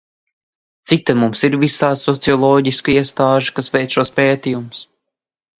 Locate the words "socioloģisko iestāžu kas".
2.05-3.73